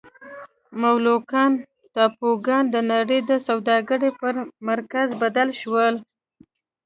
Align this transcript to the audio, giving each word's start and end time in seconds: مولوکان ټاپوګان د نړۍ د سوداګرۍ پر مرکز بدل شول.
مولوکان 0.81 1.51
ټاپوګان 1.93 2.63
د 2.73 2.75
نړۍ 2.91 3.19
د 3.29 3.31
سوداګرۍ 3.47 4.11
پر 4.19 4.33
مرکز 4.69 5.07
بدل 5.21 5.49
شول. 5.61 5.95